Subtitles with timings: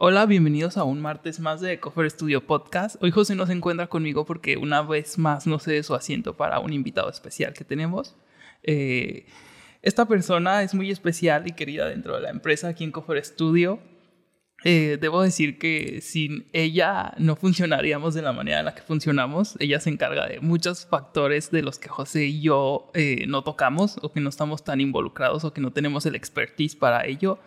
[0.00, 3.02] Hola, bienvenidos a un martes más de Cofer Studio Podcast.
[3.02, 6.60] Hoy José no se encuentra conmigo porque una vez más no cede su asiento para
[6.60, 8.14] un invitado especial que tenemos.
[8.62, 9.26] Eh,
[9.82, 13.80] esta persona es muy especial y querida dentro de la empresa aquí en Cofer Studio.
[14.62, 19.56] Eh, debo decir que sin ella no funcionaríamos de la manera en la que funcionamos.
[19.58, 23.98] Ella se encarga de muchos factores de los que José y yo eh, no tocamos
[24.00, 27.40] o que no estamos tan involucrados o que no tenemos el expertise para ello.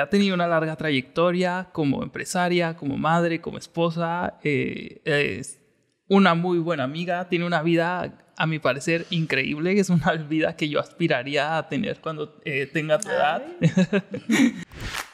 [0.00, 4.38] Ha tenido una larga trayectoria como empresaria, como madre, como esposa.
[4.42, 5.60] Eh, es
[6.08, 7.28] una muy buena amiga.
[7.28, 9.78] Tiene una vida, a mi parecer, increíble.
[9.78, 13.42] Es una vida que yo aspiraría a tener cuando eh, tenga tu edad.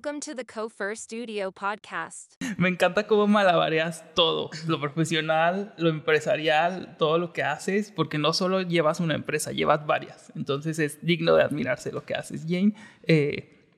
[0.00, 2.34] to the Co-First Studio podcast.
[2.58, 8.34] Me encanta cómo malabareas todo, lo profesional, lo empresarial, todo lo que haces, porque no
[8.34, 10.30] solo llevas una empresa, llevas varias.
[10.36, 12.74] Entonces es digno de admirarse lo que haces, Jane.
[13.04, 13.72] Eh,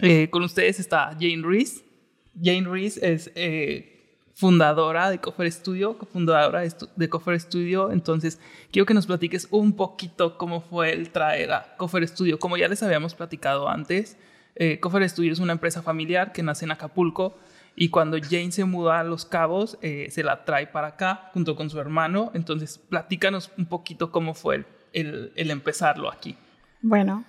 [0.00, 1.84] eh, con ustedes está Jane Reese.
[2.42, 6.62] Jane Reese es eh, fundadora de Cofer Studio, cofundadora
[6.96, 7.92] de Cofer Studio.
[7.92, 8.40] Entonces,
[8.72, 12.40] quiero que nos platiques un poquito cómo fue el traer a Cofer Studio.
[12.40, 14.16] Como ya les habíamos platicado antes,
[14.54, 17.38] eh, Coffer Studio es una empresa familiar que nace en Acapulco
[17.74, 21.56] y cuando Jane se muda a Los Cabos, eh, se la trae para acá junto
[21.56, 22.30] con su hermano.
[22.34, 26.36] Entonces, platícanos un poquito cómo fue el, empezarlo aquí.
[26.82, 27.24] Bueno,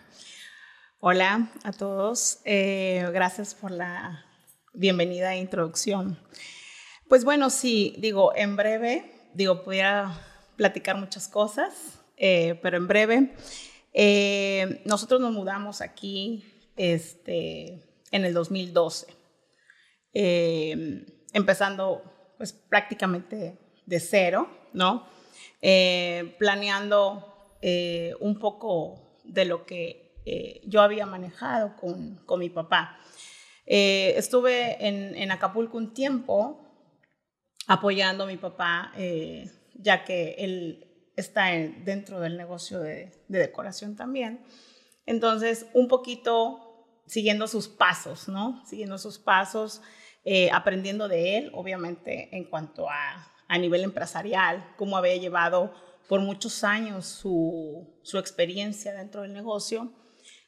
[1.00, 2.42] hola a todos.
[2.44, 4.26] Eh, gracias por la
[4.74, 6.20] bienvenida e introducción.
[7.08, 10.20] Pues bueno, sí, digo, en breve, digo, pudiera
[10.58, 13.34] platicar muchas cosas, pero en breve,
[14.86, 17.80] nosotros nos mudamos aquí este,
[18.12, 19.08] en el 2012,
[20.14, 25.08] eh, empezando pues prácticamente de cero, ¿no?
[25.62, 30.02] Eh, planeando eh, un poco de lo que
[30.66, 32.98] yo había manejado con, con mi papá.
[33.66, 36.62] estuve en, Acapulco un tiempo
[37.68, 38.94] apoyando a mi papá,
[39.74, 41.48] ya que él está
[41.84, 44.46] dentro del negocio de decoración también.
[45.06, 48.66] Entonces, un poquito siguiendo sus pasos, ¿no?
[48.66, 49.82] Siguiendo sus pasos,
[50.24, 55.74] eh, aprendiendo de él, obviamente, en cuanto a, a nivel empresarial, cómo había llevado
[56.08, 59.92] por muchos años su, su experiencia dentro del negocio.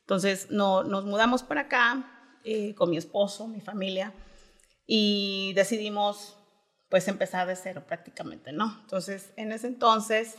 [0.01, 4.13] Entonces, no, nos mudamos para acá eh, con mi esposo, mi familia,
[4.85, 6.38] y decidimos,
[6.89, 8.77] pues, empezar de cero prácticamente, ¿no?
[8.81, 10.38] Entonces, en ese entonces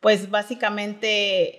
[0.00, 1.06] pues básicamente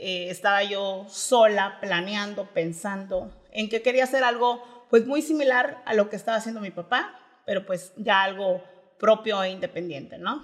[0.05, 5.93] eh, estaba yo sola planeando, pensando en que quería hacer algo pues muy similar a
[5.93, 8.63] lo que estaba haciendo mi papá, pero pues ya algo
[8.99, 10.43] propio e independiente, ¿no?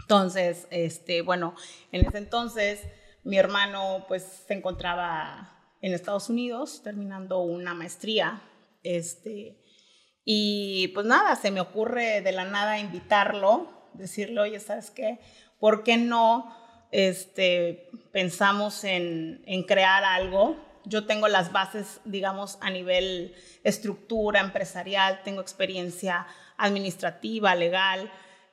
[0.00, 1.54] Entonces, este, bueno,
[1.90, 2.80] en ese entonces
[3.24, 8.42] mi hermano pues se encontraba en Estados Unidos terminando una maestría,
[8.82, 9.62] este,
[10.24, 15.18] y pues nada, se me ocurre de la nada invitarlo, decirle, oye, ¿sabes qué?
[15.58, 16.65] ¿Por qué no?
[16.96, 20.56] Este, pensamos en, crear algo.
[20.86, 23.34] Yo tengo las bases, digamos, a nivel
[23.64, 28.10] estructura empresarial, tengo experiencia administrativa, legal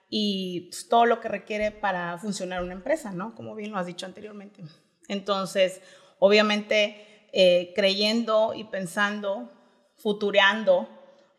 [0.10, 3.34] y pues, todo lo que requiere para funcionar una empresa, ¿no?
[3.34, 4.62] Como bien lo has dicho anteriormente.
[5.08, 5.80] Entonces,
[6.20, 9.54] obviamente, eh, creyendo y pensando,
[9.96, 10.90] futureando,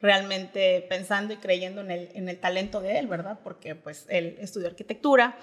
[0.01, 3.41] realmente pensando y creyendo en el, en el talento de él, ¿verdad?
[3.45, 5.37] Porque pues él estudió arquitectura,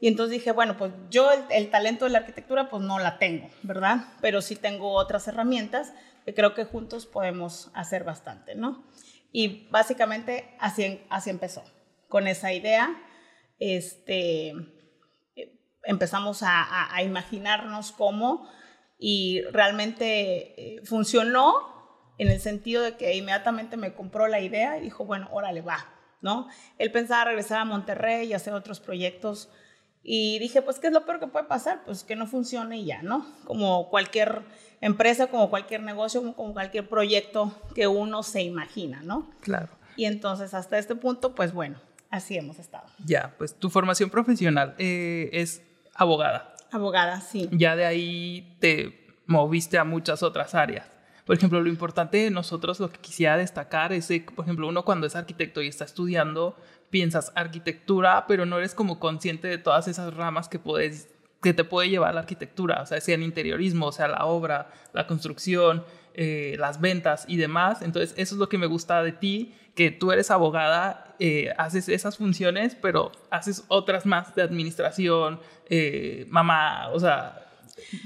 [0.00, 3.50] y entonces dije, bueno, pues yo el, talento de la arquitectura pues no la tengo,
[3.62, 4.06] ¿verdad?
[4.22, 5.92] Pero sí tengo otras herramientas
[6.24, 8.86] que creo que juntos podemos hacer bastante, ¿no?
[9.30, 11.62] Y básicamente así, así empezó.
[12.08, 12.96] Con esa idea,
[13.58, 14.54] este,
[15.84, 18.48] empezamos a, a, imaginarnos cómo
[18.98, 24.80] y realmente eh, funcionó en el sentido de que inmediatamente me compró la idea y
[24.80, 26.48] dijo, bueno, órale, va, ¿no?
[26.78, 29.50] Él pensaba regresar a Monterrey y hacer otros proyectos
[30.02, 31.82] y dije, pues, ¿qué es lo peor que puede pasar?
[31.84, 33.26] Pues que no funcione y ya, ¿no?
[33.44, 34.42] Como cualquier
[34.80, 39.30] empresa, como cualquier negocio, como cualquier proyecto que uno se imagina, ¿no?
[39.40, 39.68] Claro.
[39.96, 42.86] Y entonces, hasta este punto, pues bueno, así hemos estado.
[43.04, 45.62] Ya, pues tu formación profesional eh, es
[45.94, 46.54] abogada.
[46.72, 47.48] Abogada, sí.
[47.52, 50.86] Ya de ahí te moviste a muchas otras áreas.
[51.24, 54.84] Por ejemplo, lo importante de nosotros, lo que quisiera destacar es, que, por ejemplo, uno
[54.84, 56.56] cuando es arquitecto y está estudiando,
[56.90, 61.08] piensas arquitectura, pero no eres como consciente de todas esas ramas que puedes
[61.42, 64.70] que te puede llevar la arquitectura, o sea, sea el interiorismo, o sea, la obra,
[64.92, 67.82] la construcción, eh, las ventas y demás.
[67.82, 71.88] Entonces, eso es lo que me gusta de ti, que tú eres abogada, eh, haces
[71.88, 75.40] esas funciones, pero haces otras más de administración,
[75.70, 77.46] eh, mamá, o sea,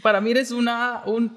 [0.03, 1.37] para mí eres una, un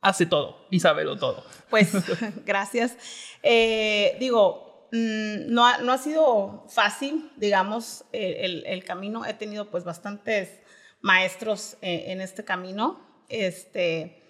[0.00, 1.44] hace todo y sabelo todo.
[1.68, 1.92] Pues
[2.44, 2.96] gracias.
[3.42, 9.24] Eh, digo, mm, no ha, no ha, sido fácil, digamos, el, el, camino.
[9.24, 10.60] He tenido pues bastantes
[11.00, 13.00] maestros en este camino.
[13.28, 14.20] Este,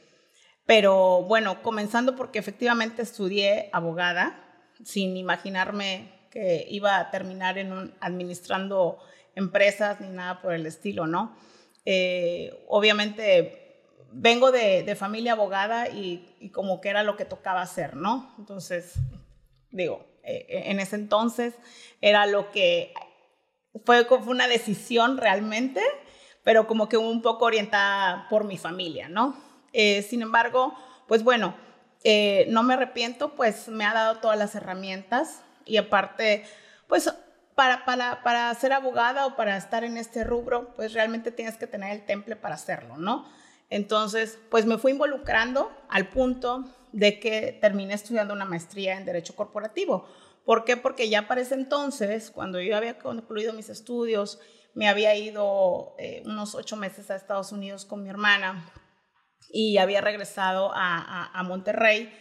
[0.67, 4.47] pero bueno, comenzando porque efectivamente estudié abogada,
[4.85, 8.99] sin imaginarme que iba a terminar en un, administrando
[9.35, 11.37] empresas ni nada por el estilo, ¿no?
[11.85, 13.60] Eh, obviamente
[14.13, 18.35] vengo de, de familia abogada y, como que era lo que tocaba hacer, ¿no?
[18.39, 18.95] Entonces,
[19.71, 21.55] digo, eh, en ese entonces
[22.01, 22.93] era lo que
[23.85, 25.83] fue, fue una decisión realmente,
[26.43, 29.37] pero como que un poco orientada por mi familia, ¿no?
[29.73, 30.75] Eh, sin embargo,
[31.07, 31.55] pues bueno,
[32.03, 36.45] eh, no me arrepiento, pues me ha dado todas las herramientas y aparte,
[36.89, 37.13] pues
[37.55, 41.67] para, para, para, ser abogada o para estar en este rubro, pues realmente tienes que
[41.67, 43.29] tener el temple para hacerlo, ¿no?
[43.71, 49.37] Entonces, pues me fui involucrando al punto de que terminé estudiando una maestría en Derecho
[49.37, 50.07] Corporativo.
[50.45, 50.77] ¿Por qué?
[50.77, 54.41] Porque ya para ese entonces, cuando yo había concluido mis estudios,
[54.75, 58.73] me había ido eh, unos ocho meses a Estados Unidos con mi hermana
[59.53, 62.13] y había regresado a, Monterrey,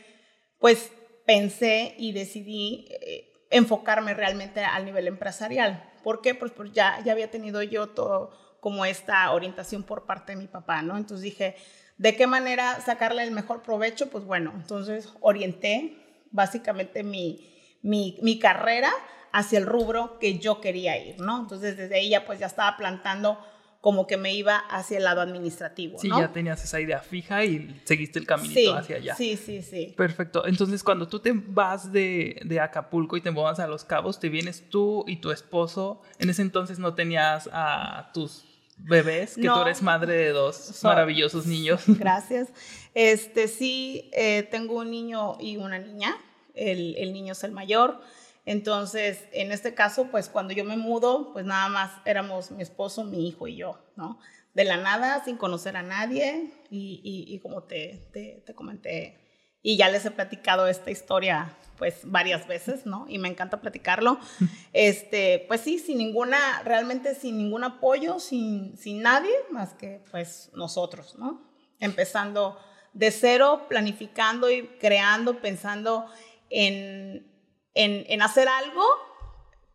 [0.59, 0.91] pues
[1.25, 5.91] pensé y decidí eh, enfocarme realmente al nivel empresarial.
[6.03, 6.35] ¿Por qué?
[6.35, 10.47] Pues, pues ya, ya había tenido yo todo como esta orientación por parte de mi
[10.47, 10.97] papá, ¿no?
[10.97, 11.55] Entonces dije,
[11.97, 14.09] ¿de qué manera sacarle el mejor provecho?
[14.09, 15.97] Pues bueno, entonces orienté
[16.31, 17.47] básicamente mi,
[17.81, 18.91] mi, mi carrera
[19.31, 21.39] hacia el rubro que yo quería ir, ¿no?
[21.39, 23.39] Entonces desde ahí ya pues ya estaba plantando
[23.81, 25.99] como que me iba hacia el lado administrativo.
[25.99, 29.15] Sí, ya tenías esa idea fija y seguiste el caminito hacia allá.
[29.15, 29.93] Sí, sí, sí.
[29.95, 30.45] Perfecto.
[30.45, 34.27] Entonces, cuando tú te vas de, de, Acapulco y te vas a Los Cabos, te
[34.27, 36.01] vienes tú y tu esposo.
[36.17, 38.48] En ese entonces no tenías a tus
[38.79, 41.83] bebés, que tú eres madre de dos maravillosos niños.
[41.87, 42.49] Gracias.
[42.93, 46.15] Este, sí, eh, tengo un niño y una niña.
[46.55, 48.01] El, el niño es el mayor.
[48.45, 53.03] Entonces, en este caso, pues cuando yo me mudo, pues nada más éramos mi esposo,
[53.03, 54.19] mi hijo y yo, ¿no?
[54.55, 59.19] De la nada, sin conocer a nadie y, y, y como te, te, te, comenté,
[59.61, 63.05] y ya les he platicado esta historia pues varias veces, ¿no?
[63.07, 64.19] Y me encanta platicarlo.
[64.71, 70.51] Este, pues sí, sin ninguna, realmente sin ningún apoyo, sin, sin nadie más que pues
[70.53, 71.41] nosotros, ¿no?
[71.79, 72.59] Empezando
[72.93, 76.05] de cero, planificando y creando, pensando
[76.51, 77.27] en,
[77.73, 78.83] en, en hacer algo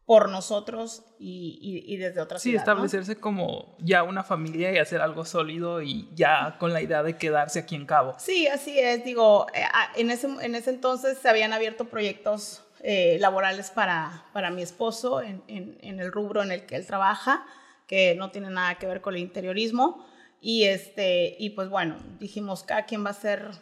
[0.07, 5.01] por nosotros y, y, y desde otras Sí, establecerse como ya una familia y hacer
[5.01, 8.15] algo sólido y ya con la idea de quedarse aquí en Cabo.
[8.19, 9.03] Sí, así es.
[9.05, 9.65] Digo, eh,
[9.97, 15.23] en ese, en ese entonces se habían abierto proyectos eh, laborales para, para mi esposo
[15.23, 17.47] en, en, en, el rubro en el que él trabaja,
[17.87, 20.07] que no tiene nada que ver con el interiorismo.
[20.43, 23.53] Y, este, y pues bueno, dijimos, cada quien va a ser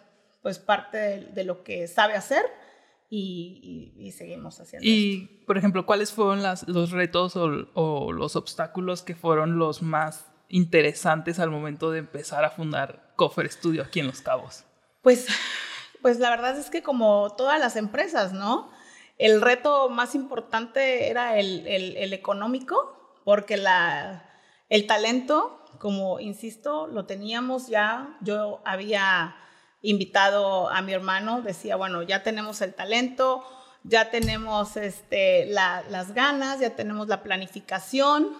[0.42, 2.44] pues parte de, de lo que sabe hacer
[3.14, 4.88] y, y, y, seguimos haciendo.
[4.88, 5.46] Y, esto.
[5.46, 10.32] por ejemplo, ¿cuáles fueron las, los retos o, o, los obstáculos que fueron los más
[10.48, 14.64] interesantes al momento de empezar a fundar Coffer Studio aquí en Los Cabos?
[15.02, 15.26] Pues,
[16.00, 18.70] pues la verdad es que como todas las empresas, ¿no?
[19.18, 24.24] El reto más importante era el, el, el económico, porque la,
[24.70, 29.36] el talento, como insisto, lo teníamos ya, yo había
[29.82, 33.44] invitado a mi hermano, decía, bueno, ya tenemos el talento,
[33.84, 38.36] ya tenemos este, la, las ganas, ya tenemos la planificación.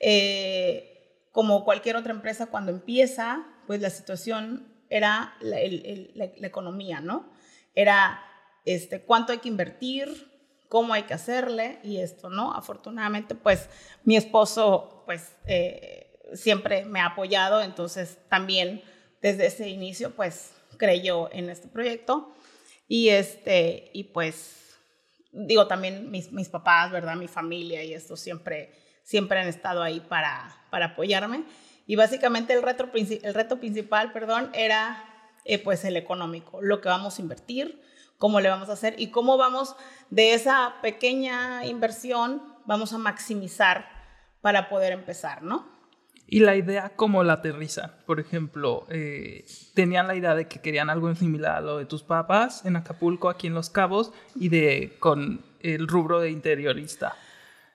[0.00, 0.94] Eh,
[1.32, 7.30] como cualquier otra empresa, cuando empieza, pues la situación era la economía, ¿no?
[7.74, 8.24] Era
[8.64, 10.32] este, cuánto hay que invertir,
[10.68, 12.52] cómo hay que hacerle y esto, ¿no?
[12.54, 13.68] Afortunadamente, pues
[14.04, 18.82] mi esposo, pues eh, siempre me ha apoyado, entonces también
[19.22, 22.32] desde ese inicio, pues creyó en este proyecto.
[22.88, 24.78] Y, este, y pues,
[25.32, 27.16] digo, también mis, mis papás, ¿verdad?
[27.16, 31.44] Mi familia y esto siempre, siempre han estado ahí para, para apoyarme.
[31.86, 35.04] Y básicamente el reto, el reto principal, perdón, era
[35.44, 37.80] eh, pues el económico, lo que vamos a invertir,
[38.18, 39.76] cómo le vamos a hacer y cómo vamos
[40.10, 43.88] de esa pequeña inversión, vamos a maximizar
[44.42, 45.77] para poder empezar, ¿no?
[46.30, 47.94] Y la idea, ¿cómo la aterriza?
[48.04, 52.02] Por ejemplo, eh, tenían la idea de que querían algo similar a lo de tus
[52.02, 57.16] papás en Acapulco, aquí en Los Cabos, y de con el rubro de interiorista.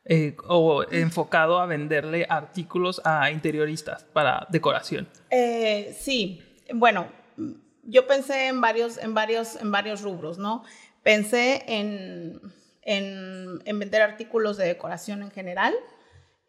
[0.05, 5.07] Eh, o enfocado a venderle artículos a interioristas para decoración.
[5.29, 6.41] Eh, sí,
[6.73, 7.07] bueno,
[7.83, 10.65] yo pensé en varios, en varios, en varios rubros, ¿no?
[11.03, 12.41] Pensé en,
[12.81, 15.73] en, en vender artículos de decoración en general,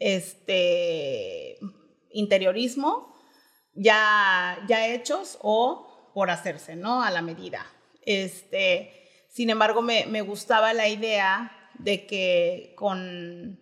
[0.00, 1.56] este,
[2.14, 3.14] interiorismo,
[3.74, 7.02] ya, ya hechos o por hacerse, ¿no?
[7.02, 7.66] A la medida.
[8.02, 13.60] Este, sin embargo, me, me gustaba la idea de que con,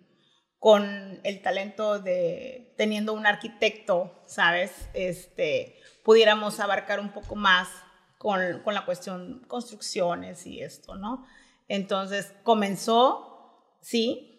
[0.58, 4.88] con el talento de teniendo un arquitecto, ¿sabes?
[4.94, 7.68] Este, pudiéramos abarcar un poco más
[8.18, 11.26] con, con la cuestión construcciones y esto, ¿no?
[11.68, 14.31] Entonces comenzó, sí,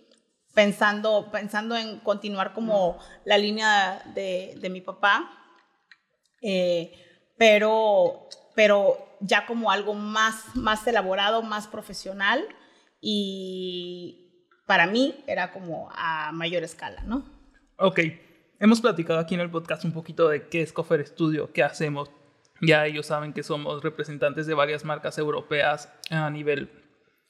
[0.54, 5.32] pensando, pensando en continuar como la línea de, de mi papá,
[6.42, 6.92] eh,
[7.38, 12.44] pero, pero ya como algo más, más elaborado, más profesional
[13.02, 14.24] y
[14.66, 17.26] para mí era como a mayor escala, ¿no?
[17.78, 18.00] Ok,
[18.60, 22.12] hemos platicado aquí en el podcast un poquito de qué es Cofer Studio, qué hacemos.
[22.62, 26.70] Ya ellos saben que somos representantes de varias marcas europeas a nivel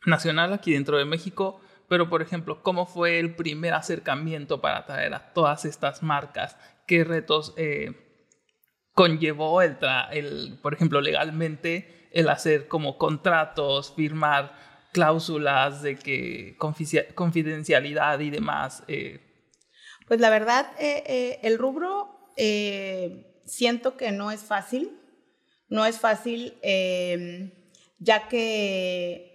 [0.06, 1.60] nacional aquí dentro de México,
[1.94, 6.58] pero por ejemplo, ¿cómo fue el primer acercamiento para traer a todas estas marcas?
[6.88, 7.92] ¿Qué retos eh,
[8.94, 9.78] conllevó el,
[10.12, 14.56] el, por ejemplo, legalmente el hacer como contratos, firmar
[14.92, 18.84] cláusulas de que confidencialidad y demás?
[18.88, 19.20] Eh?
[20.08, 22.34] Pues la verdad, eh, el rubro
[23.46, 25.00] siento que no es fácil,
[25.70, 26.56] no es fácil,
[28.00, 29.33] ya que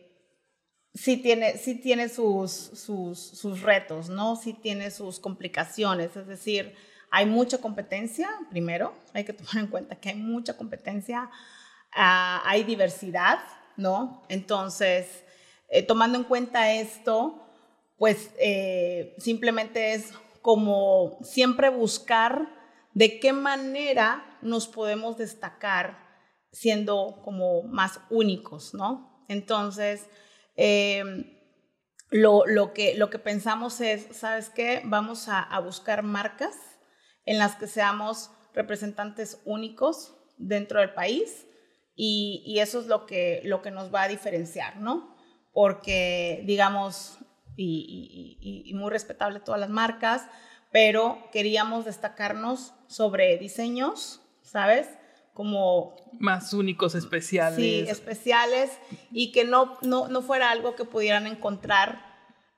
[1.09, 4.37] sí tiene, sí tiene sus, sus, retos, ¿no?
[4.37, 6.75] Sí tiene sus complicaciones, es decir,
[7.11, 11.31] hay mucha competencia, primero, hay que tomar en cuenta que hay mucha competencia,
[11.97, 13.39] uh, hay diversidad,
[13.79, 14.23] ¿no?
[14.29, 15.25] Entonces,
[15.71, 17.43] eh, tomando en cuenta esto,
[17.97, 20.13] pues eh, simplemente es
[20.43, 22.51] como siempre buscar
[22.93, 26.07] de qué manera nos podemos destacar
[26.53, 29.25] siendo como más únicos, ¿no?
[29.29, 30.07] Entonces,
[30.61, 31.05] eh,
[32.11, 34.83] lo, lo, que, lo que pensamos es, ¿sabes qué?
[34.85, 36.57] Vamos a, buscar marcas
[37.25, 41.47] en las que seamos representantes únicos dentro del país
[41.95, 45.17] y, eso es lo que, lo que nos va a diferenciar, ¿no?
[45.53, 47.19] Porque, digamos,
[47.57, 50.27] y, y, muy respetable todas las marcas,
[50.73, 54.89] pero queríamos destacarnos sobre diseños, ¿sabes?
[55.39, 55.95] Como...
[56.19, 57.61] Más únicos, especiales.
[57.61, 58.77] Sí, especiales
[59.13, 62.05] y que no, no, no fuera algo que pudieran encontrar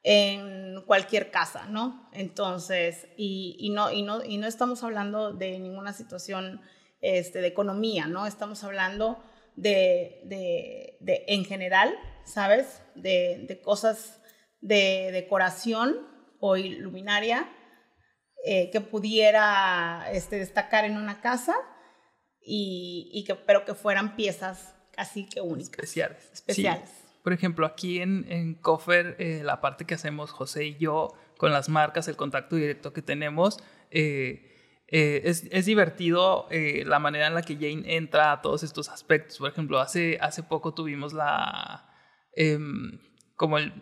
[0.02, 2.08] en cualquier casa, ¿no?
[2.14, 6.62] Entonces, y, y, no, y, no, y no estamos hablando de ninguna situación
[7.02, 8.26] este, de economía, ¿no?
[8.26, 9.22] Estamos hablando
[9.56, 11.94] de, de, de en general,
[12.24, 12.80] ¿sabes?
[12.94, 14.22] De, de, cosas
[14.62, 15.98] de decoración
[16.38, 17.46] o iluminaria
[18.46, 21.56] eh, que pudiera este, destacar en una casa,
[22.42, 25.72] y, y, que, pero que fueran piezas casi que únicas.
[25.72, 26.30] Especiales.
[26.32, 26.88] Especiales.
[26.88, 27.06] Sí.
[27.22, 31.52] Por ejemplo, aquí en, en Coffer, eh, la parte que hacemos José y yo con
[31.52, 33.58] las marcas, el contacto directo que tenemos,
[33.90, 34.50] eh,
[34.92, 38.88] eh, es, es, divertido eh, la manera en la que Jane entra a todos estos
[38.88, 39.38] aspectos.
[39.38, 41.88] Por ejemplo, hace, hace poco tuvimos la,
[42.34, 42.58] eh,
[43.36, 43.72] como el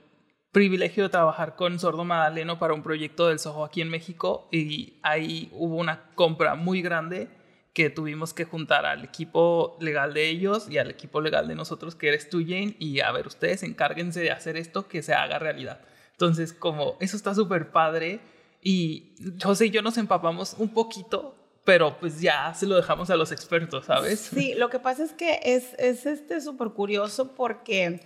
[0.52, 5.00] privilegio de trabajar con Sordo Madaleno para un proyecto del Soho aquí en México y
[5.02, 7.30] ahí hubo una compra muy grande
[7.78, 11.94] que tuvimos que juntar al equipo legal de ellos y al equipo legal de nosotros,
[11.94, 15.38] que eres tú, Jane, y a ver, ustedes encárguense de hacer esto que se haga
[15.38, 15.78] realidad.
[16.10, 18.18] Entonces, como eso está súper padre
[18.60, 23.16] y José y yo nos empapamos un poquito, pero pues ya se lo dejamos a
[23.16, 24.28] los expertos, ¿sabes?
[24.34, 28.00] Sí, lo que pasa es que es, es este súper curioso porque,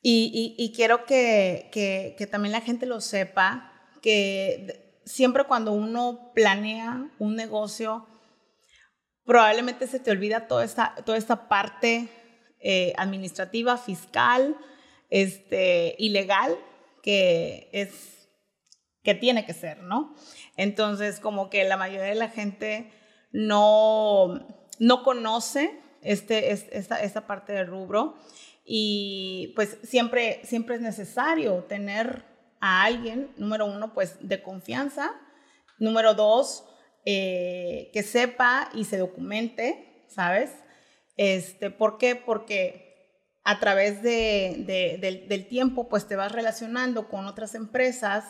[0.00, 5.72] y, y, y quiero que, que, que también la gente lo sepa, que siempre cuando
[5.72, 8.06] uno planea un negocio,
[9.24, 12.08] probablemente se te olvida toda esta, toda esta parte
[12.60, 14.56] eh, administrativa, fiscal,
[15.10, 16.56] este, ilegal,
[17.02, 18.28] que es,
[19.02, 20.14] que tiene que ser, ¿no?
[20.56, 22.92] Entonces, como que la mayoría de la gente
[23.32, 24.46] no,
[24.78, 28.16] no conoce este, esta, esta parte del rubro
[28.64, 32.24] y pues siempre, siempre es necesario tener
[32.60, 35.12] a alguien, número uno, pues de confianza,
[35.78, 36.64] número dos,
[37.04, 40.50] eh, que sepa y se documente, ¿sabes?
[41.16, 42.16] Este, ¿Por qué?
[42.16, 42.92] Porque
[43.44, 48.24] a través de, de, del, del, tiempo, pues te vas relacionando con otras empresas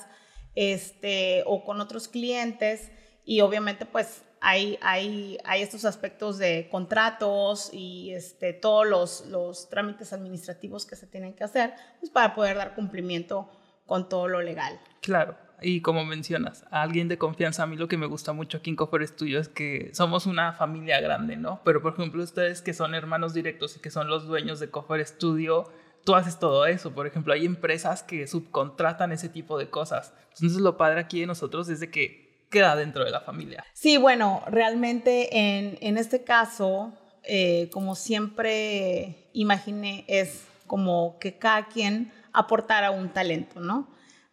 [0.55, 2.91] este, o con otros clientes
[3.25, 9.69] y obviamente pues hay, hay, hay estos aspectos de contratos y este, todos los, los
[9.69, 13.49] trámites administrativos que se tienen que hacer pues, para poder dar cumplimiento
[13.87, 14.81] con todo lo legal.
[15.01, 15.37] Claro.
[15.63, 18.71] Y como mencionas, a alguien de confianza, a mí lo que me gusta mucho aquí
[18.71, 21.61] en Coffer Studio es que somos una familia grande, ¿no?
[21.65, 25.07] Pero por ejemplo, ustedes que son hermanos directos y que son los dueños de Coffer
[25.07, 25.71] Studio,
[26.05, 26.93] tú haces todo eso.
[26.93, 30.13] Por ejemplo, hay empresas que subcontratan ese tipo de cosas.
[30.35, 33.65] Entonces, lo padre aquí de nosotros es de que queda dentro de la familia.
[33.73, 36.93] Sí, bueno, realmente en, en este caso,
[37.25, 43.89] eh, como siempre imaginé, es como que cada quien aportara un talento, ¿no?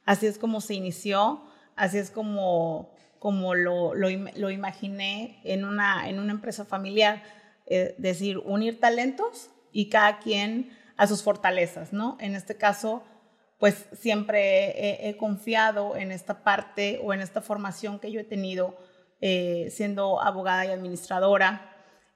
[0.10, 1.40] Así es como se inició,
[1.76, 7.22] así es como, como lo, lo, imaginé en una, en una empresa familiar,
[7.68, 12.18] es eh, decir, unir talentos y cada quien a sus fortalezas, ¿no?
[12.20, 13.04] En este caso,
[13.60, 18.80] pues siempre he, confiado en esta parte o en esta formación que yo he tenido
[19.22, 21.72] eh, siendo abogada y administradora,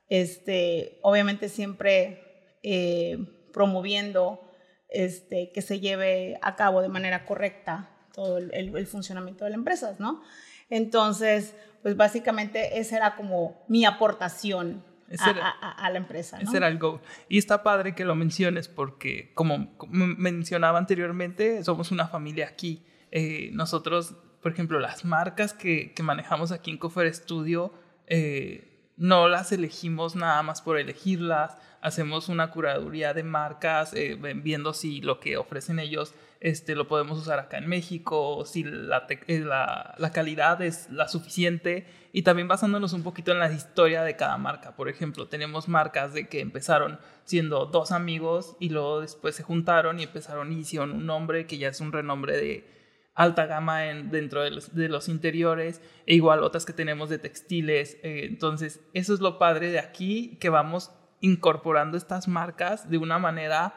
[0.10, 3.20] este, obviamente siempre eh,
[3.54, 4.50] promoviendo
[4.94, 9.56] este, que se lleve a cabo de manera correcta todo el, el, funcionamiento de la
[9.56, 10.22] empresa, ¿no?
[10.70, 14.84] Entonces, pues básicamente esa era como mi aportación
[15.20, 16.40] a, la empresa.
[16.40, 17.02] Ese era el goal.
[17.28, 22.86] Y está padre que lo menciones porque, como, mencionaba anteriormente, somos una familia aquí.
[23.12, 27.74] Eh, nosotros, por ejemplo, las marcas que, que manejamos aquí en Cofer Studio,
[28.08, 31.58] eh, no las elegimos nada más por elegirlas.
[31.82, 37.18] Hacemos una curaduría de marcas, eh, viendo si lo que ofrecen ellos este, lo podemos
[37.18, 42.92] usar acá en México, si la, la, la, calidad es la suficiente y también basándonos
[42.92, 44.76] un poquito en la historia de cada marca.
[44.76, 50.02] Por ejemplo, tenemos marcas de que empezaron siendo dos amigos y luego después se juntaron
[50.02, 52.83] y empezaron y hicieron un nombre que ya es un renombre de
[53.14, 57.20] alta gama en, dentro de los, de los, interiores e igual otras que tenemos de
[57.20, 57.98] textiles.
[58.04, 63.20] Eh, entonces, eso es lo padre de aquí, que vamos incorporando estas marcas de una
[63.20, 63.76] manera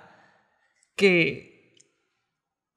[0.96, 1.76] que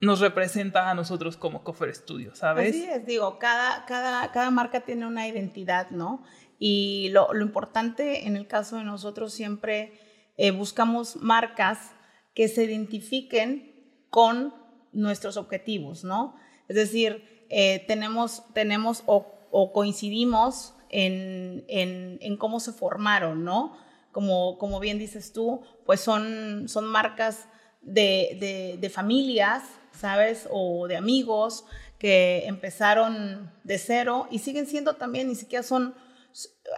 [0.02, 2.70] nos representa a nosotros como Cofer Studio, ¿sabes?
[2.70, 6.24] Así es, digo, cada, cada, cada marca tiene una identidad, ¿no?
[6.58, 10.00] Y lo, lo importante en el caso de nosotros siempre
[10.38, 11.92] eh, buscamos marcas
[12.34, 14.54] que se identifiquen con
[14.94, 16.36] nuestros objetivos, ¿no?
[16.70, 23.78] Es decir, eh, tenemos, tenemos o, coincidimos en, en, en, cómo se formaron, ¿no?
[24.12, 27.48] Como, como bien dices tú, pues son, son marcas
[27.82, 29.64] de, de, familias
[30.00, 30.48] ¿sabes?
[30.52, 31.66] O de amigos
[31.98, 35.94] que empezaron de cero y siguen siendo también, ni siquiera son,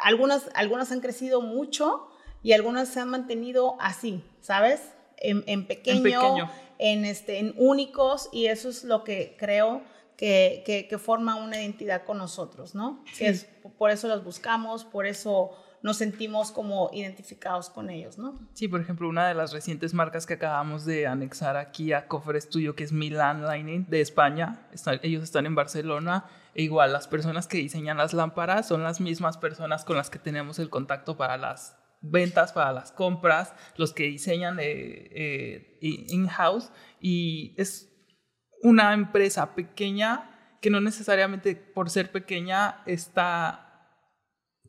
[0.04, 2.08] algunas, algunas han crecido mucho
[2.42, 4.82] y algunas se han mantenido así, ¿sabes?
[5.18, 6.08] En, pequeño,
[6.40, 6.50] en,
[6.82, 9.82] este, en únicos y eso es lo que creo
[10.18, 13.04] que, que, forma una identidad con nosotros, ¿no?
[13.20, 13.48] es,
[13.80, 18.38] por eso los buscamos, por eso nos sentimos como identificados con ellos, ¿no?
[18.54, 22.40] Sí, por ejemplo, una de las recientes marcas que acabamos de anexar aquí a Cofre
[22.40, 24.68] Studio, que es Milan Lining de España,
[25.02, 29.38] ellos están en Barcelona, e igual las personas que diseñan las lámparas son las mismas
[29.38, 34.04] personas con las que tenemos el contacto para las ventas, para las compras, los que
[34.04, 37.90] diseñan eh, eh, in-house, y es
[38.64, 43.90] una empresa pequeña que no necesariamente por ser pequeña está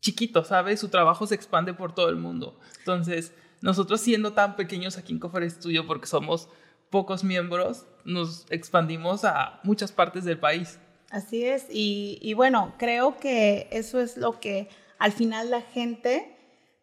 [0.01, 0.81] chiquito, ¿sabes?
[0.81, 2.59] Su trabajo se expande por todo el mundo.
[2.79, 6.49] Entonces, nosotros siendo tan pequeños aquí en Cofre Studio, porque somos
[6.91, 10.79] pocos miembros, nos expandimos a muchas partes del país.
[11.11, 16.42] Así es, y bueno, creo que eso es lo que al final la gente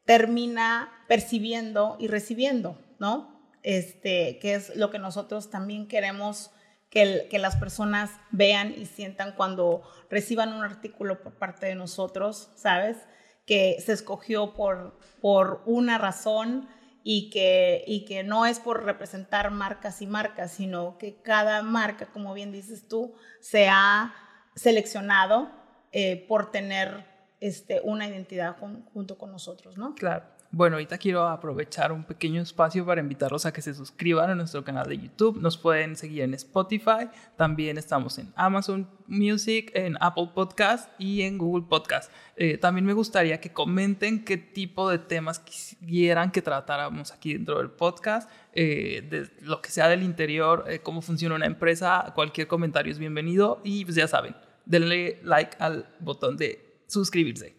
[0.10, 3.54] termina percibiendo y recibiendo, ¿no?
[3.62, 6.50] Este, que es lo que nosotros también queremos
[6.90, 12.50] que, que, las personas vean y sientan cuando reciban un artículo por parte de nosotros,
[12.56, 12.98] ¿sabes?
[13.46, 16.68] Que se escogió por, por una razón
[17.04, 22.08] y que, y que no es por representar marcas y marcas, sino que cada marca,
[22.08, 24.16] como bien dices tú, se ha
[24.56, 25.52] seleccionado
[25.92, 27.09] eh, por tener
[27.40, 28.58] este, una identidad
[28.94, 29.96] junto con nosotros, ¿no?
[29.96, 30.24] Claro.
[30.52, 34.64] Bueno, ahorita quiero aprovechar un pequeño espacio para invitarlos a que se suscriban a nuestro
[34.64, 35.40] canal de YouTube.
[35.40, 37.08] Nos pueden seguir en Spotify.
[37.38, 42.12] También estamos en Amazon Music, en Apple Podcast y en Google Podcast.
[42.36, 47.60] Eh, también me gustaría que comenten qué tipo de temas quisieran que tratáramos aquí dentro
[47.60, 48.28] del podcast.
[48.54, 52.12] Eh, de lo que sea del interior, eh, cómo funciona una empresa.
[52.16, 53.62] Cualquier comentario es bienvenido.
[53.64, 57.56] Y pues ya saben, denle like al botón de suscribirse.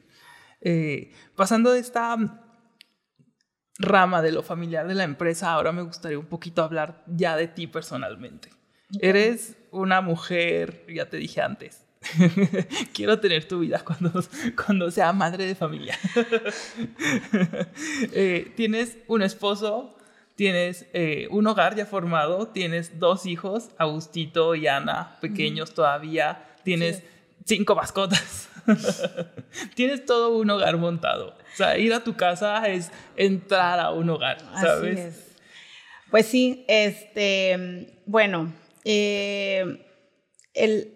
[1.35, 2.16] pasando de esta
[3.81, 7.49] rama de lo familiar de la empresa, ahora me gustaría un poquito hablar ya de
[7.49, 8.51] ti personalmente.
[9.01, 11.87] Eres una mujer, ya te dije antes,
[12.93, 14.12] quiero tener tu vida cuando,
[14.64, 15.99] cuando sea madre de familia.
[18.12, 19.97] Eh, tienes un esposo,
[20.35, 27.03] tienes eh, un hogar ya formado, tienes dos hijos, Agustito y Ana, pequeños todavía, tienes
[27.45, 28.49] cinco mascotas.
[29.75, 31.37] Tienes todo un hogar montado.
[31.53, 35.27] O sea, ir a tu casa es entrar a un hogar, ¿sabes?
[36.11, 38.53] Pues sí, este, bueno,
[38.85, 39.85] eh,
[40.55, 40.95] el,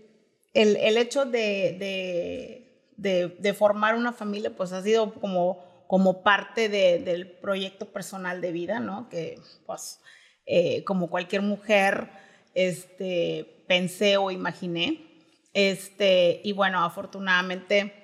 [0.55, 6.23] el, el, hecho de, de, de, de, formar una familia, pues ha sido como, como
[6.23, 9.09] parte del proyecto personal de vida, ¿no?
[9.09, 10.01] Que, pues,
[10.47, 12.09] eh, como cualquier mujer,
[12.55, 15.14] este, pensé o imaginé.
[15.55, 17.95] Este, y bueno, afortunadamente,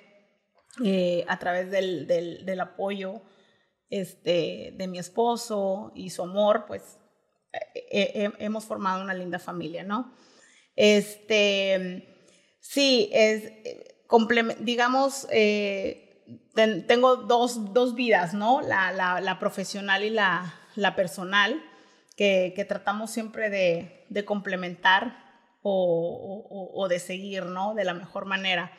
[0.83, 3.21] eh, a través del, del, apoyo
[3.89, 6.97] este, de mi esposo y su amor, pues
[7.91, 10.13] hemos formado una linda familia, ¿no?
[10.77, 12.07] Este,
[12.61, 13.51] sí, es,
[14.59, 16.23] digamos, eh,
[16.87, 18.61] tengo dos, dos, vidas, ¿no?
[18.61, 21.61] La, la, profesional y la, la personal,
[22.15, 23.49] que, tratamos siempre
[24.07, 25.30] de complementar
[25.61, 27.73] o, o, o, de seguir, ¿no?
[27.73, 28.71] De la mejor manera.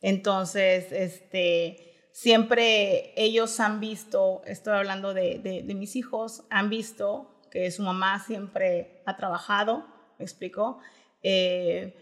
[0.00, 7.38] Entonces, este, siempre ellos han visto, estoy hablando de, de, de mis hijos, han visto
[7.50, 9.86] que su mamá siempre ha trabajado,
[10.18, 10.80] me explico,
[11.22, 11.94] eh,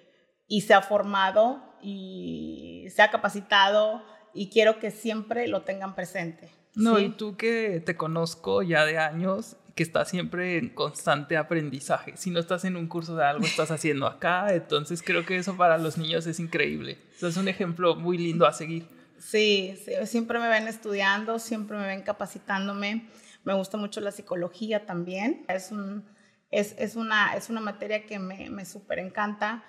[0.48, 4.02] y se ha formado y se ha capacitado
[4.34, 6.50] y quiero que siempre lo tengan presente.
[6.74, 12.16] No, y tú que te conozco ya de años, que estás siempre en constante aprendizaje.
[12.16, 14.54] Si no estás en un curso de algo, estás haciendo acá.
[14.54, 16.98] Entonces creo que eso para los niños es increíble.
[17.14, 18.86] Eso es un ejemplo muy lindo a seguir.
[19.18, 23.06] Sí, siempre me ven estudiando, siempre me ven capacitándome.
[23.44, 25.44] Me gusta mucho la psicología también.
[25.46, 29.62] Es, una, es una materia que me, me súper encanta.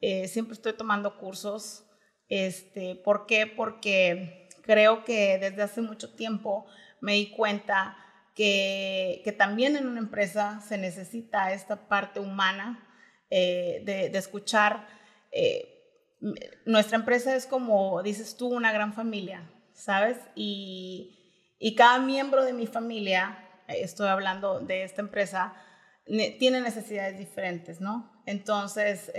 [0.00, 1.84] Eh, siempre estoy tomando cursos.
[2.28, 3.46] Este, ¿Por qué?
[3.46, 6.66] Porque creo que desde hace mucho tiempo
[7.00, 7.96] me di cuenta
[8.34, 12.88] que, que también en una empresa se necesita esta parte humana
[13.30, 14.86] eh, de, de, escuchar.
[15.30, 15.68] Eh,
[16.64, 20.18] nuestra empresa es como, dices tú, una gran familia, ¿sabes?
[20.34, 25.54] Y, y cada miembro de mi familia, eh, estoy hablando de esta empresa,
[26.04, 28.22] tiene necesidades diferentes, ¿no?
[28.26, 29.12] Entonces,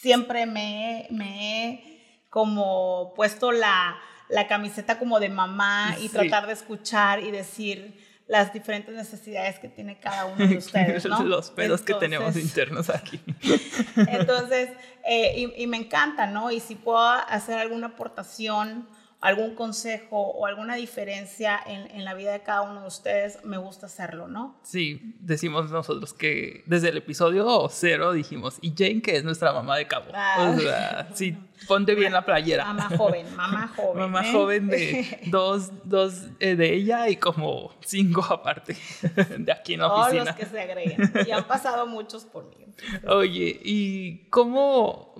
[0.00, 6.52] siempre me, me, he como puesto la, la, camiseta como de mamá y tratar de
[6.52, 11.22] escuchar y decir las diferentes necesidades que tiene cada uno de ustedes, ¿no?
[11.22, 13.20] Los pedos que tenemos internos aquí.
[13.96, 14.70] Entonces,
[15.04, 16.50] eh, y, y, me encanta, ¿no?
[16.50, 18.88] Y si puedo hacer alguna aportación
[19.20, 23.56] algún consejo o alguna diferencia en, en, la vida de cada uno de ustedes, me
[23.56, 24.58] gusta hacerlo, ¿no?
[24.62, 29.76] Sí, decimos nosotros que desde el episodio cero dijimos, y Jane que es nuestra mamá
[29.78, 30.06] de cabo.
[30.14, 30.52] Ah.
[30.54, 32.66] O sea, sí, ponte bien la playera.
[32.66, 33.98] Mamá joven, mamá joven.
[33.98, 34.32] mamá ¿eh?
[34.32, 38.76] joven de dos, dos eh, de ella y como cinco aparte
[39.38, 40.24] de aquí en la Todos oficina.
[40.24, 41.12] los que se agreguen.
[41.26, 42.66] Y han pasado muchos por mí.
[43.08, 45.14] Oye, ¿y cómo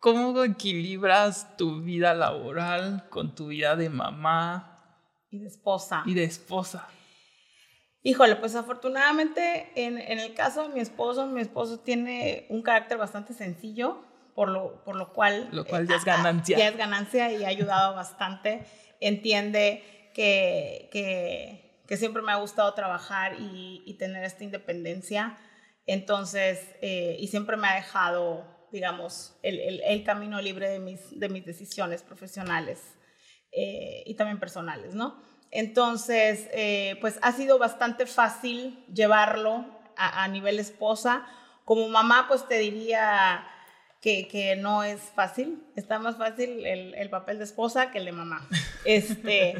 [0.00, 4.76] ¿Cómo equilibras tu vida laboral con tu vida de mamá?
[5.30, 6.02] Y de esposa.
[6.06, 6.88] Y de esposa.
[8.04, 12.96] Híjole, pues afortunadamente en, en, el caso de mi esposo, mi esposo tiene un carácter
[12.96, 13.98] bastante sencillo,
[14.36, 15.48] por lo, por lo cual...
[15.50, 16.56] Lo cual ya es ganancia.
[16.56, 18.64] Ya es ganancia y ha ayudado bastante.
[19.00, 19.82] Entiende
[20.14, 25.36] que, que, que siempre me ha gustado trabajar y, y tener esta independencia.
[25.86, 31.18] Entonces, eh, y siempre me ha dejado digamos, el, el, el, camino libre de mis,
[31.18, 32.80] de mis decisiones profesionales
[33.52, 35.20] eh, y también personales, ¿no?
[35.50, 39.64] Entonces, eh, pues ha sido bastante fácil llevarlo
[39.96, 41.26] a, a, nivel esposa.
[41.64, 43.46] Como mamá, pues te diría
[44.00, 45.64] que, que no es fácil.
[45.74, 48.46] Está más fácil el, el, papel de esposa que el de mamá.
[48.84, 49.54] Este,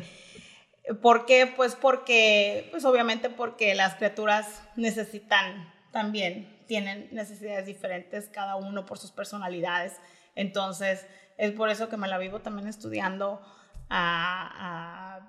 [1.03, 1.47] ¿Por qué?
[1.47, 8.99] Pues porque, pues obviamente porque las criaturas necesitan también tienen necesidades diferentes, cada uno por
[8.99, 9.95] sus personalidades.
[10.37, 11.05] Entonces,
[11.37, 13.41] es por eso que me la vivo también estudiando
[13.89, 15.21] a,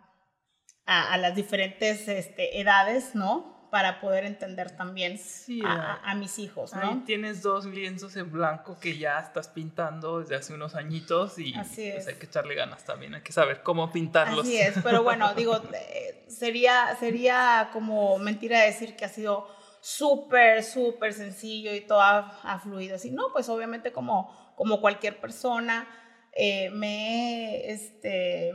[0.86, 3.58] a, a las diferentes este, edades, ¿no?
[3.72, 6.82] Para poder entender también sí, a, a, mis hijos, ¿no?
[6.82, 11.54] Ahí tienes dos lienzos en blanco que ya estás pintando desde hace unos añitos y
[11.54, 14.42] pues, hay que echarle ganas también, hay que saber cómo pintarlos.
[14.42, 20.64] Así es, pero bueno, digo, eh, sería, sería como mentira decir que ha sido súper,
[20.64, 23.12] súper sencillo y todo ha, ha, fluido así.
[23.12, 25.88] No, pues obviamente como, como cualquier persona,
[26.34, 28.54] eh, me este,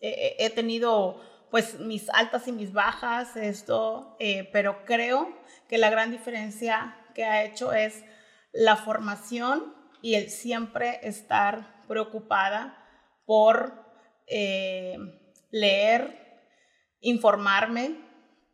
[0.00, 5.36] he, tenido pues mis altas y mis bajas, esto, eh, pero creo
[5.68, 8.04] que la gran diferencia que ha hecho es
[8.52, 12.76] la formación y el siempre estar preocupada
[13.24, 13.84] por
[14.26, 14.96] eh,
[15.50, 16.42] leer,
[17.00, 18.07] informarme,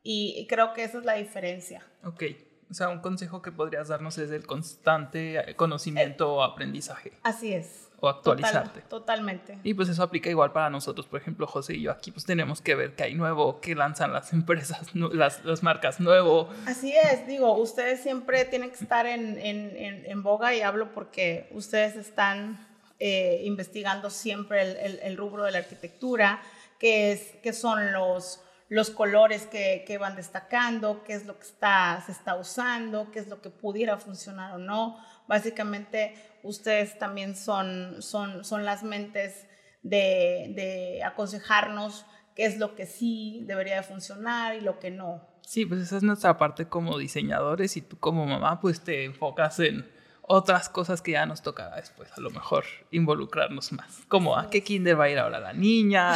[0.05, 1.85] y creo que esa es la diferencia.
[2.05, 2.23] Ok,
[2.71, 7.12] O sea, un consejo que podrías darnos es el constante conocimiento o aprendizaje.
[7.23, 7.88] Así es.
[8.01, 8.81] O actualizarte.
[8.83, 9.59] Total- totalmente.
[9.62, 11.07] Y pues eso aplica igual para nosotros.
[11.07, 14.12] Por ejemplo, José y yo aquí pues tenemos que ver qué hay nuevo, qué lanzan
[14.12, 16.49] las empresas, las, las marcas nuevo.
[16.67, 20.93] Así es, digo, ustedes siempre tienen que estar en, en- en- en boga y hablo
[20.93, 22.67] porque ustedes están
[22.99, 26.43] eh, investigando siempre el, el- el rubro de la arquitectura,
[26.79, 28.40] qué, es, qué son los,
[28.75, 33.21] los colores que, que van destacando, qué es lo que está, se está usando, qué
[33.21, 34.99] es lo que pudiera funcionar o no.
[35.29, 39.47] Básicamente, ustedes también son, son, son las mentes
[39.85, 45.25] de, de aconsejarnos qué es lo que sí debería de funcionar y lo que no.
[45.43, 49.61] Sí, pues esa es nuestra parte como diseñadores y tú como mamá pues te enfocas
[49.61, 49.89] en
[50.27, 54.03] otras cosas que ya nos tocará después, a lo mejor involucrarnos más.
[54.09, 56.15] Como a qué kinder va a ir ahora la niña,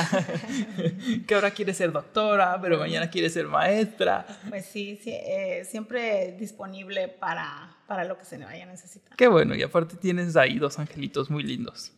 [1.26, 4.26] que ahora quiere ser doctora, pero mañana quiere ser maestra.
[4.48, 9.16] Pues sí, sí, eh, siempre disponible para, para lo que se le vaya a necesitar.
[9.16, 11.92] Qué bueno, y aparte tienes ahí dos angelitos muy lindos.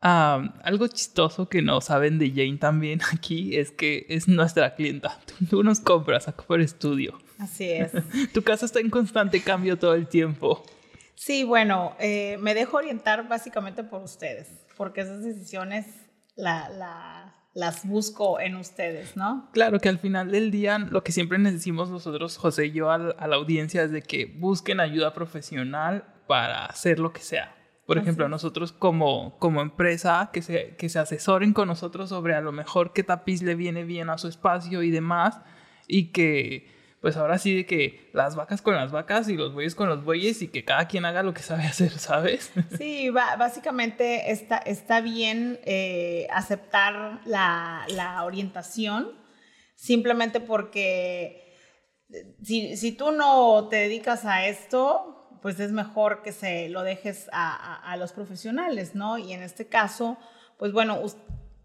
[0.00, 5.20] Ah, algo chistoso que no saben de Jane también aquí es que es nuestra clienta.
[5.26, 7.18] Tú, tú nos compras a Cover Studio.
[7.38, 7.92] Así es.
[8.32, 10.64] Tu casa está en constante cambio todo el tiempo.
[11.16, 15.86] Sí, bueno, eh, me dejo orientar básicamente por ustedes, porque esas decisiones
[16.36, 19.48] la- la- las busco en ustedes, ¿no?
[19.54, 22.90] Claro que al final del día lo que siempre les decimos nosotros, José y yo,
[22.90, 27.54] a, la audiencia es de que busquen ayuda profesional para hacer lo que sea.
[27.86, 28.30] Por Así ejemplo, es.
[28.30, 32.92] nosotros como, como empresa, que se, que se asesoren con nosotros sobre a lo mejor
[32.92, 35.40] qué tapiz le viene bien a su espacio y demás.
[35.86, 39.74] Y que, pues ahora sí, de que las vacas con las vacas y los bueyes
[39.74, 42.50] con los bueyes y que cada quien haga lo que sabe hacer, ¿sabes?
[42.76, 49.12] Sí, básicamente está, está bien eh, aceptar la, la orientación,
[49.74, 51.54] simplemente porque
[52.42, 57.28] si, si tú no te dedicas a esto, pues es mejor que se lo dejes
[57.32, 59.18] a, a- a los profesionales, ¿no?
[59.18, 60.16] Y en este caso,
[60.58, 61.00] pues bueno,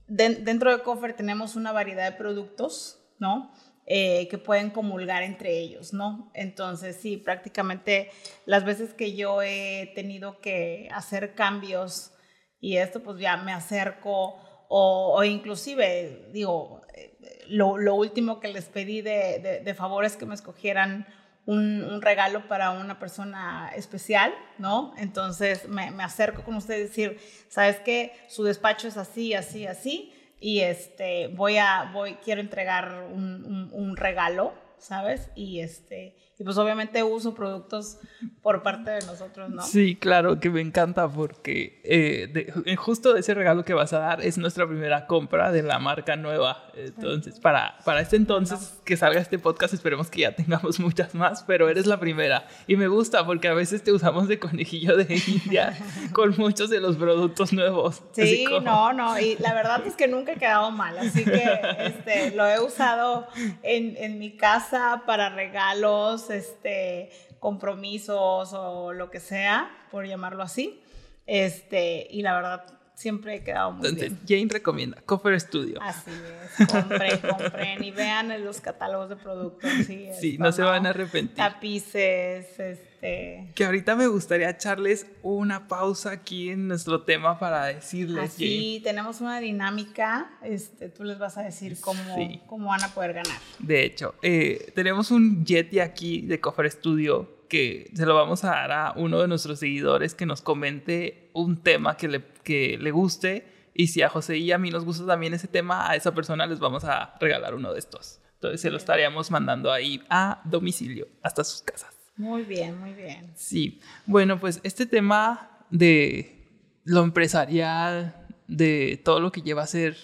[0.08, 3.52] dentro de Coffer tenemos una variedad de productos, ¿no?
[3.88, 6.32] Eh, que pueden comulgar entre ellos, ¿no?
[6.34, 8.12] Entonces, sí, prácticamente
[8.46, 12.14] las veces que yo he tenido que hacer cambios
[12.62, 14.40] y esto, pues ya me acerco
[14.70, 17.18] o, o inclusive, digo, eh,
[17.50, 21.06] lo, último que les pedí de, de, favor es que me escogieran
[21.46, 24.94] un, regalo para una persona especial, ¿no?
[24.98, 28.14] Entonces me, acerco con ustedes y decir, ¿sabes qué?
[28.30, 30.11] Su despacho es así, así, así,
[30.42, 35.30] y este, voy a, voy, quiero entregar un, un, un regalo, ¿sabes?
[35.36, 38.00] Y este, y pues obviamente uso productos
[38.42, 39.62] por parte de nosotros, ¿no?
[39.62, 44.22] Sí, claro, que me encanta porque eh, de, justo ese regalo que vas a dar
[44.22, 46.64] es nuestra primera compra de la marca nueva.
[46.74, 51.44] Entonces, para, para este entonces que salga este podcast, esperemos que ya tengamos muchas más,
[51.44, 52.48] pero eres la primera.
[52.66, 55.78] Y me gusta porque a veces te usamos de conejillo de India
[56.14, 58.02] con muchos de los productos nuevos.
[58.14, 58.62] Sí, como...
[58.62, 62.48] no, no, y la verdad es que nunca he quedado mal, así que este, lo
[62.48, 63.28] he usado
[63.62, 70.82] en, en mi casa para regalos, este, compromisos o lo que sea, por llamarlo así.
[71.28, 74.42] Este, y la verdad, siempre he quedado muy Entonces, bien.
[74.46, 75.80] Jane recomienda Coffer Studio.
[75.82, 76.12] Así
[76.60, 79.70] es, compren, compren y vean en los catálogos de productos.
[79.86, 81.36] Sí, sí no se van a arrepentir.
[81.36, 83.50] Tapices, este...
[83.56, 88.82] Que ahorita me gustaría echarles una pausa aquí en nuestro tema para decirles, Jane.
[88.84, 92.42] tenemos una dinámica, este, tú les vas a decir cómo, sí.
[92.46, 93.38] cómo van a poder ganar.
[93.58, 98.52] De hecho, eh, tenemos un Yeti aquí de Coffer Studio que se lo vamos a
[98.52, 102.92] dar a uno de nuestros seguidores que nos comente un tema que le, que le
[102.92, 103.46] guste.
[103.74, 106.46] Y si a José y a mí nos gusta también ese tema, a esa persona
[106.46, 108.20] les vamos a regalar uno de estos.
[108.36, 111.96] Entonces se lo estaríamos mandando ahí a domicilio, hasta sus casas.
[112.18, 113.32] Muy bien, muy bien.
[113.36, 116.48] Sí, bueno, pues este tema de
[116.84, 118.16] lo empresarial,
[118.48, 119.96] de todo lo que lleva a ser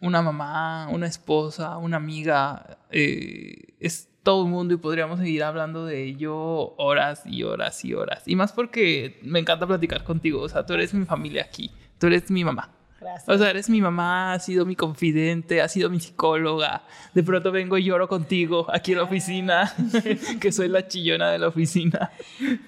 [0.00, 5.86] una mamá, una esposa, una amiga, eh, es todo el mundo y podríamos seguir hablando
[5.86, 8.22] de ello horas y horas y horas.
[8.26, 10.42] Y más porque me encanta platicar contigo.
[10.42, 11.70] O sea, tú eres mi familia aquí.
[11.98, 12.70] Tú eres mi mamá.
[13.00, 13.28] Gracias.
[13.28, 16.82] O sea, eres mi mamá, has sido mi confidente, has sido mi psicóloga.
[17.12, 19.74] De pronto vengo y lloro contigo aquí en la oficina,
[20.40, 22.10] que soy la chillona de la oficina.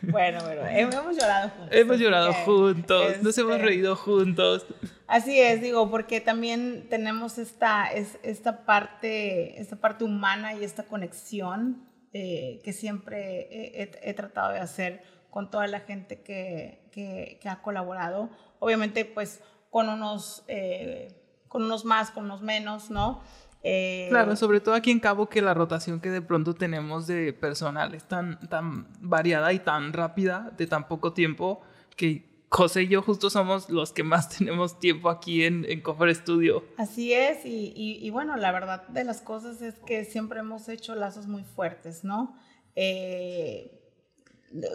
[0.02, 1.68] Bueno, bueno, hemos llorado juntos.
[1.70, 3.24] Hemos llorado juntos, este...
[3.24, 4.66] nos hemos reído juntos.
[5.06, 10.82] Así es, digo, porque también tenemos esta, es, esta, parte, esta parte humana y esta
[10.82, 16.80] conexión eh, que siempre he, he, he, tratado de hacer con toda la gente que,
[16.92, 18.30] que, que ha colaborado.
[18.58, 21.14] Obviamente, pues con unos, eh,
[21.48, 23.20] con unos más, con unos menos, ¿no?
[23.62, 27.32] Eh, Claro, sobre todo aquí en Cabo que la rotación que de pronto tenemos de
[27.32, 31.60] personal es tan, tan variada y tan rápida de tan poco tiempo
[31.96, 36.14] que José y yo justo somos los que más tenemos tiempo aquí en, en Cofer
[36.14, 36.64] Studio.
[36.78, 40.68] Así es, y, y- y bueno, la verdad de las cosas es que siempre hemos
[40.70, 42.36] hecho lazos muy fuertes, ¿no?
[42.76, 43.77] Eh,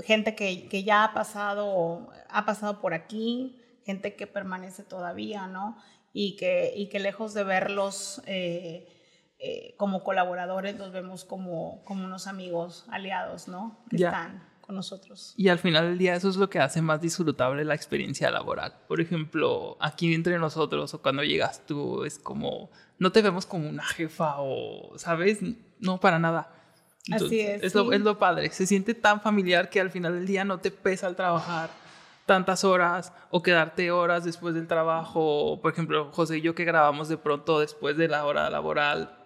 [0.04, 5.78] gente que, que ya ha pasado, ha pasado por aquí, gente que permanece todavía, ¿no?
[6.14, 8.88] Y que, y que lejos de verlos eh,
[9.40, 13.84] eh, como colaboradores, los vemos como, como unos amigos, aliados, ¿no?
[13.90, 15.34] Que están con nosotros.
[15.36, 18.74] Y al final del día eso es lo que hace más disfrutable la experiencia laboral.
[18.88, 23.68] Por ejemplo, aquí entre nosotros o cuando llegas tú es como, no te vemos como
[23.68, 25.40] una jefa o, ¿sabes?
[25.80, 26.50] No, para nada.
[27.12, 27.96] Así es, lo, sí.
[27.96, 28.50] es lo padre.
[28.52, 31.70] Se siente tan familiar que al final del día no te pesa el trabajar
[32.26, 35.60] tantas horas o quedarte horas después del trabajo.
[35.62, 39.18] Por ejemplo, José y yo que grabamos de pronto después de la hora laboral,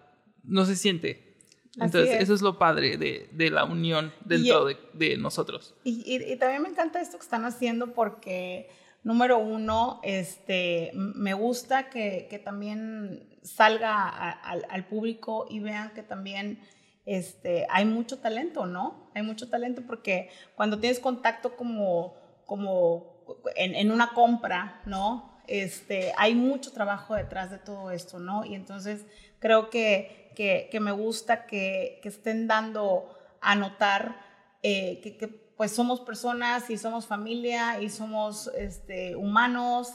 [0.44, 1.36] no se siente.
[1.80, 2.22] Entonces, es.
[2.24, 5.76] eso es lo padre de, de la unión dentro de, de nosotros.
[5.84, 8.68] Y, y- y también me encanta esto que están haciendo porque,
[9.04, 15.94] número uno, este, me gusta que, que también salga a- al, al público y vean
[15.94, 16.60] que también
[17.08, 19.10] este, hay mucho talento, ¿no?
[19.16, 22.16] Hay mucho talento porque cuando tienes contacto como,
[22.46, 23.24] como
[23.56, 25.32] en, una compra, ¿no?
[25.48, 28.44] Este, hay mucho trabajo detrás de todo esto, ¿no?
[28.44, 29.06] Y entonces
[29.40, 34.18] creo que, que, me gusta que, estén dando a notar
[34.62, 39.94] eh, que, pues somos personas y somos familia y somos este, humanos,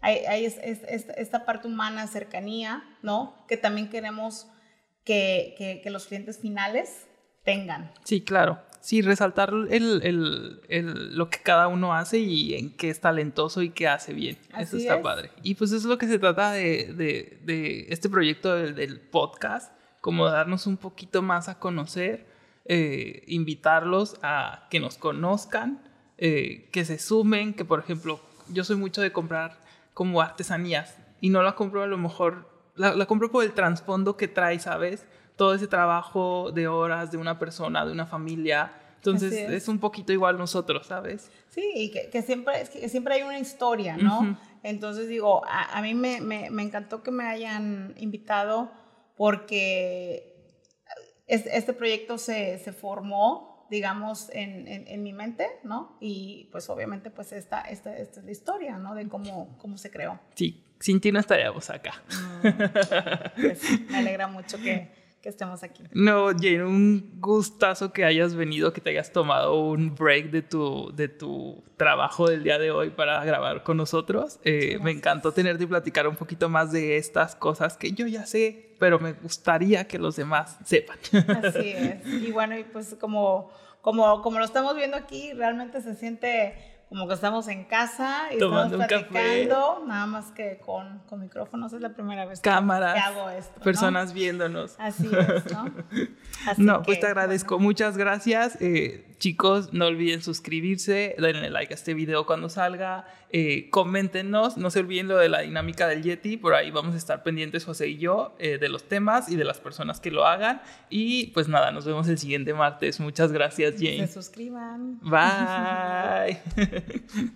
[0.00, 3.44] hay, hay es- es- es- esta parte humana, cercanía, ¿no?
[3.48, 4.46] Que también queremos
[5.10, 7.06] que, que- que los clientes finales
[7.44, 7.90] tengan.
[8.04, 8.60] Sí, claro.
[8.80, 13.60] Sí, resaltar el, el- el- lo que cada uno hace y en qué es talentoso
[13.62, 14.38] y qué hace bien.
[14.56, 15.02] Eso está es.
[15.02, 15.30] padre.
[15.42, 19.72] Y pues es lo que se trata de, de- de este proyecto del, del podcast,
[20.00, 22.26] como darnos un poquito más a conocer,
[22.66, 25.82] eh, invitarlos a que nos conozcan,
[26.18, 29.58] eh, que se sumen, que por ejemplo, yo soy mucho de comprar
[29.92, 32.48] como artesanías y no la compro a lo mejor,
[32.80, 35.06] la, la compro por el trasfondo que trae, ¿sabes?
[35.36, 38.72] Todo ese trabajo de horas de una persona, de una familia.
[38.96, 39.50] Entonces es.
[39.50, 39.68] es.
[39.68, 41.30] un poquito igual nosotros, ¿sabes?
[41.48, 44.20] Sí, y que, que siempre, es que siempre hay una historia, ¿no?
[44.20, 44.36] Ujú.
[44.62, 48.70] Entonces digo, a, a mí me, me- me encantó que me hayan invitado
[49.16, 50.34] porque
[51.26, 55.96] es- este proyecto se, se formó, digamos, en, en- en mi mente, ¿no?
[56.00, 58.94] Y pues obviamente pues esta, esta, esta es la historia, ¿no?
[58.94, 60.18] De cómo, cómo se creó.
[60.34, 62.02] Sí, sin ti no estaríamos acá.
[63.36, 64.90] Pues, me alegra mucho que,
[65.20, 65.84] que estemos aquí.
[65.92, 70.90] No, Jane, un gustazo que hayas venido, que te hayas tomado un break de tu,
[70.94, 74.40] de tu trabajo del día de hoy para grabar con nosotros.
[74.44, 78.24] Eh, me encantó tenerte y platicar un poquito más de estas cosas que yo ya
[78.24, 80.98] sé, pero me gustaría que los demás sepan.
[81.44, 82.06] Así es.
[82.06, 83.50] Y bueno, y pues como,
[83.82, 86.54] como, como lo estamos viendo aquí, realmente se siente
[86.90, 89.12] como que estamos en casa y Tomando un estamos café.
[89.46, 91.72] platicando, nada más que con, con micrófonos.
[91.72, 93.52] Es la primera vez que- Cámaras, que hago esto.
[93.56, 93.62] ¿no?
[93.64, 94.74] personas viéndonos.
[94.78, 95.64] Así es, ¿no?
[96.46, 98.58] Así No, que, pues te agradezco, muchas gracias.
[98.60, 104.70] Eh, chicos, no olviden suscribirse, denle like a este video cuando salga, eh, coméntenos, no
[104.70, 107.86] se olviden lo de la dinámica del Yeti, por ahí vamos a estar pendientes José
[107.88, 110.62] y yo eh, de los temas y de las personas que lo hagan.
[110.88, 112.98] Y pues nada, nos vemos el siguiente martes.
[112.98, 114.08] Muchas gracias, Se Jane.
[114.08, 114.98] suscriban.
[115.02, 116.40] Bye.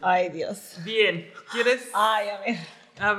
[0.00, 0.78] Ay, Dios.
[0.84, 1.88] Bien, ¿quieres?
[1.94, 2.56] Ay, a ver.
[2.98, 3.16] A ver.